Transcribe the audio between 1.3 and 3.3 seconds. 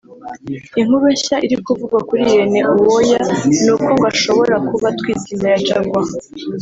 iri kuvugwa kuri Irene Uwoya